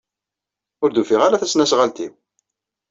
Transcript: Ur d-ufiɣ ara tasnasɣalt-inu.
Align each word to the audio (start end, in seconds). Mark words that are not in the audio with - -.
Ur 0.83 0.89
d-ufiɣ 0.91 1.21
ara 1.23 1.41
tasnasɣalt-inu. 1.41 2.13